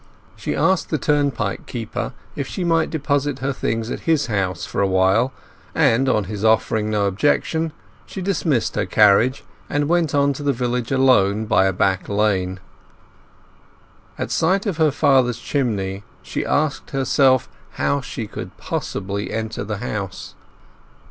She 0.35 0.55
asked 0.55 0.89
the 0.89 0.97
turnpike 0.97 1.67
keeper 1.67 2.13
if 2.35 2.47
she 2.47 2.63
might 2.63 2.89
deposit 2.89 3.37
her 3.37 3.53
things 3.53 3.91
at 3.91 3.99
his 4.09 4.25
house 4.25 4.65
for 4.65 4.81
a 4.81 4.87
while, 4.87 5.31
and, 5.75 6.09
on 6.09 6.23
his 6.23 6.43
offering 6.43 6.89
no 6.89 7.05
objection, 7.05 7.71
she 8.07 8.19
dismissed 8.19 8.73
her 8.75 8.87
carriage, 8.87 9.43
and 9.69 9.87
went 9.87 10.15
on 10.15 10.33
to 10.33 10.41
the 10.41 10.53
village 10.53 10.91
alone 10.91 11.45
by 11.45 11.65
a 11.67 11.71
back 11.71 12.09
lane. 12.09 12.59
At 14.17 14.31
sight 14.31 14.65
of 14.65 14.77
her 14.77 14.89
father's 14.89 15.37
chimney 15.37 16.03
she 16.23 16.43
asked 16.47 16.89
herself 16.89 17.47
how 17.73 18.01
she 18.01 18.25
could 18.25 18.57
possibly 18.57 19.29
enter 19.29 19.63
the 19.63 19.77
house? 19.77 20.33